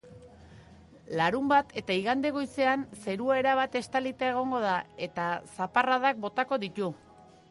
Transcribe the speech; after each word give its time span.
Larunbat 1.19 1.73
eta 1.81 1.97
igande 1.99 2.31
goizean 2.37 2.85
zerua 3.03 3.37
erabat 3.43 3.77
estalita 3.81 4.29
egongo 4.31 4.61
da 4.65 4.73
eta 5.09 5.27
zaparradak 5.59 6.25
botako 6.27 6.59
ditu. 6.65 6.91